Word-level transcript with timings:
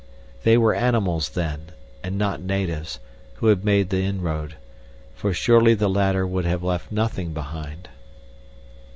They 0.41 0.57
were 0.57 0.73
animals, 0.73 1.29
then, 1.29 1.65
and 2.01 2.17
not 2.17 2.41
natives, 2.41 2.99
who 3.35 3.45
had 3.49 3.63
made 3.63 3.91
the 3.91 4.01
inroad, 4.01 4.55
for 5.13 5.31
surely 5.31 5.75
the 5.75 5.89
latter 5.91 6.25
would 6.25 6.45
have 6.45 6.63
left 6.63 6.91
nothing 6.91 7.33
behind. 7.33 7.87